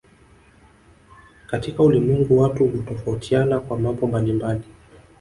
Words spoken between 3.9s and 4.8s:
mbalimbali